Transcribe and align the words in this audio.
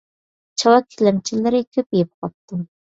چاۋاك 0.61 0.87
تىلەمچىلىرى 0.95 1.63
كۆپىيىپ 1.77 2.13
قاپتۇ. 2.19 2.63